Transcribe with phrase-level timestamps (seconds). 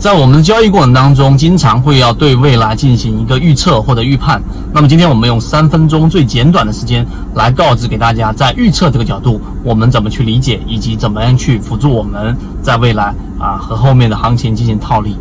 [0.00, 4.40] 在我们的交易过程当中，经常会要对未来进行一个预测或者预判。
[4.72, 15.18] 那么今天我们用三分钟最简短的时间来告知给大家，在预测这个角度，我们怎么去理解，以及怎么样去辅助我们在未来啊和后面的行情进行套利。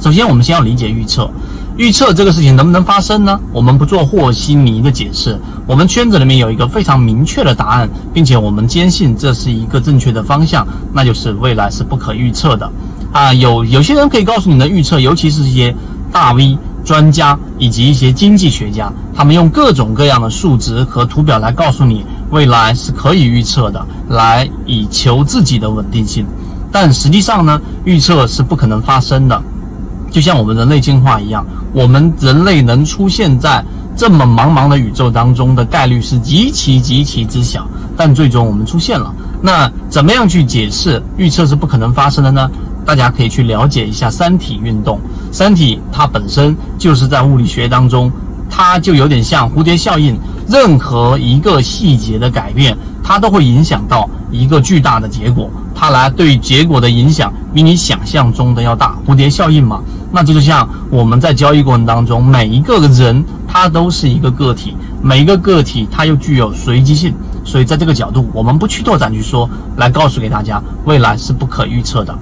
[0.00, 1.30] 首先，我们先要理解预测，
[1.76, 3.38] 预测这个事情能不能发生呢？
[3.52, 12.66] 我们不做和稀泥的解释，我们圈子里面有一个非常明确的答案，并且我们坚信这是一个正确的方向，那就是未来是不可预测的。
[13.12, 15.74] 啊，有有些人可以告诉你的预测，尤其是一些
[16.10, 26.26] 大 V 专家以及一些经济学家，他们用各种各样的数值和图表来告诉你未来是可以预测的，来以求自己的稳定性。
[26.72, 29.42] 但实际上呢，预测是不可能发生的。
[30.10, 37.66] 就像我们人类进化一样，我们人类能出现在这么茫茫的宇宙当中的概率是极其极其之小，
[37.96, 39.14] 但最终我们出现了。
[39.40, 42.50] 那怎么样去解释预测是不可能发生的呢？
[42.84, 44.98] 大家可以去了解一下三体运动。
[45.30, 48.10] 三体它本身就是在物理学当中，
[48.50, 55.50] 它就有点像蝴蝶效应，任何一个细节的改变，它都会影响到一个巨大的结果。
[55.74, 58.96] 它来对结果的影响比你想象中的要大。
[59.06, 59.80] 蝴蝶效应嘛，
[60.12, 67.12] 那这就像我们在交易过程当中，每一个人他都是一个个体，每一个个体它又具有随机性。
[67.44, 72.16] 所以在这个角度，我们不去拓展去说，来告诉给大家，未来是不可预测的。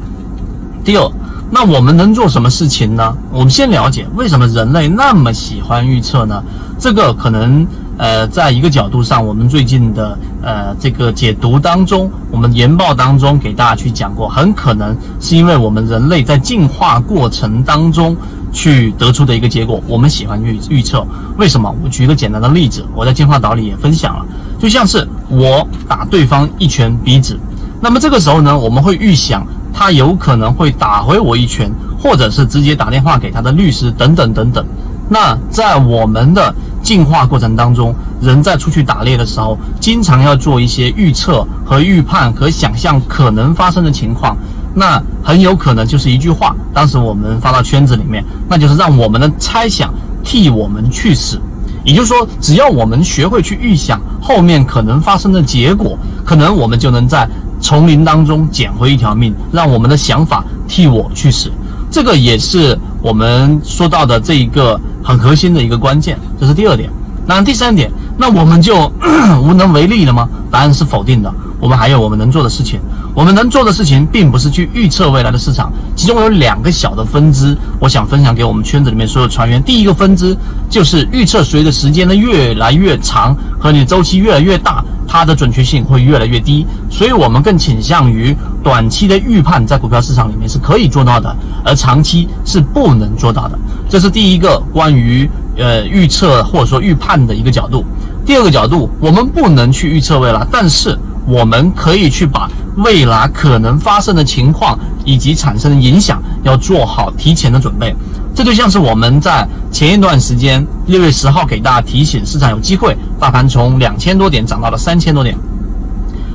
[0.85, 1.11] 第二，
[1.51, 3.15] 那我们能做什么事情呢？
[3.31, 6.43] 我们先了解为什么人类那么喜欢预测呢？
[6.79, 7.67] 这个可能，
[7.99, 18.17] 呃，在一个角度上，我们最近的呃这个解读当中，我们研报当中给大家去讲过，很可能是因为我们人类在进化过程当中
[18.51, 19.83] 去得出的一个结果。
[19.87, 21.73] 我们喜欢预预测，为什么？
[21.85, 24.25] 我举一个简单的例子，我在进化岛里也分享了，
[24.59, 27.39] 就像是我打对方一拳鼻子，
[27.83, 29.47] 那么这个时候呢，我们会预想。
[29.73, 34.65] 他有可能会打回我一拳，或者是直接打电话给他的律师等等等等。
[35.09, 44.37] 那在我们的进化过程当中，人在出去打猎的时候，经常要做一些预测和预判和想象可能发生的情况。
[44.73, 51.41] 那很有可能就是一句话，当时我们发到圈子里面，那就是让我们的猜想替我们去死。
[51.83, 57.29] 也就是说，只要我们学会去预想后面可能发生的结果，可能我们就能在。
[57.61, 61.51] 丛林当中捡回一条命，让我们的想法替我去死，
[61.91, 66.91] 这个也是我们说到的这一个很核心的一个关键，这是第二点。
[67.27, 68.91] 那第三点，那我们就
[69.45, 70.29] 无能为力了吗？
[70.51, 71.33] 答案是否定的。
[71.61, 72.81] 我们还有我们能做的事情。
[73.15, 79.63] 我们能做的事情，并不是去预测未来的市场，其中有两个小的分支，我想分享给我们圈子里面所有船员。
[79.63, 80.35] 第一个分支
[80.71, 84.83] 就是预测，随着时间的越来越长和你周期越来越大。
[85.13, 88.33] 它的准确性会越来越低，所以我们更倾向于
[88.63, 91.35] 短期的预判，在股票市场里面是可以做到的，
[91.65, 93.59] 而长期是不能做到的。
[93.89, 97.85] 这是第一个关于呃预测或者说预判的一个角度。
[98.25, 100.97] 第二个角度，我们不能去预测未来，但是
[101.27, 107.93] 我们可以去把未来可能发生的情况以及产生的影响要做好提前的准备。
[108.41, 115.37] 这就像是我们在前一段时间六月十号给大家提醒，市场有机会，大盘从两千多点涨到了三千多点。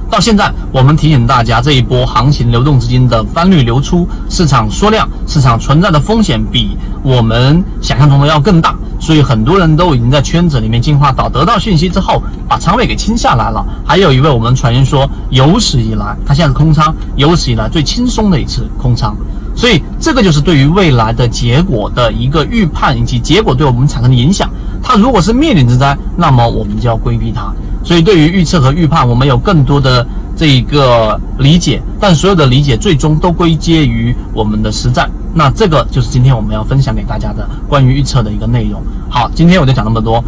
[0.07, 8.75] 到现在，我们提醒大家，这一波行情流动资金的翻绿流出，市场缩量，市场存在的风险比我们想象中的要更大。
[8.99, 13.66] 所以很多人都已经在圈子里面进化到得到讯息之后，把仓位给清下来了。
[13.83, 19.17] 还有一位我们传言说，有史以来他现在是空仓，有史以来最轻松的一次空仓。
[19.55, 24.49] 所以这个就是对于未来的结果的一个预判，以及结果对我们产生的影响。
[24.83, 27.53] 它如果是灭顶之灾，那么我们就要规避它。
[27.83, 30.05] 所以对于预测和预判，我们有更多的
[30.35, 35.09] 这一个理解，但所有的理解最终都归结于我们的实战。
[35.33, 38.81] 那这个就是今天我们要分享给大家的关于预测的一个内容。
[39.09, 40.23] 好，今天我就讲那么多。